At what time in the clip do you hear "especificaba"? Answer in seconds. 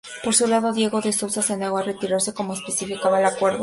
2.53-3.19